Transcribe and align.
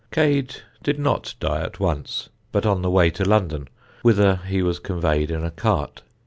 Cade 0.11 0.63
did 0.81 0.97
not 0.97 1.35
die 1.39 1.61
at 1.61 1.79
once, 1.79 2.29
but 2.51 2.65
on 2.65 2.81
the 2.81 2.89
way 2.89 3.11
to 3.11 3.23
London, 3.23 3.67
whither 4.01 4.37
he 4.47 4.63
was 4.63 4.79
conveyed 4.79 5.29
in 5.29 5.45
a 5.45 5.51
cart. 5.51 6.01